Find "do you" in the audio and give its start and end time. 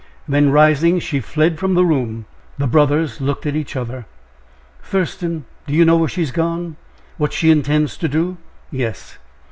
5.67-5.85